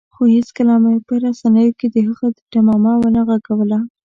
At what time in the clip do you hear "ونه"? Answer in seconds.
3.01-3.21